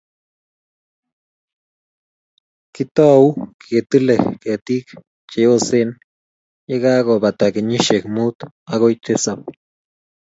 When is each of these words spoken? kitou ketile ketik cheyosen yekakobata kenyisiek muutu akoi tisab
kitou 2.73 3.23
ketile 3.65 4.15
ketik 4.43 4.85
cheyosen 5.29 5.89
yekakobata 6.69 7.45
kenyisiek 7.53 8.03
muutu 8.15 8.45
akoi 8.73 8.95
tisab 9.03 9.39